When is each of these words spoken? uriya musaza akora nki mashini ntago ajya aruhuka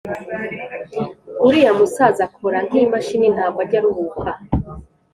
uriya 1.47 1.71
musaza 1.79 2.21
akora 2.27 2.57
nki 2.67 2.81
mashini 2.93 3.27
ntago 3.35 3.57
ajya 3.63 3.77
aruhuka 3.79 4.29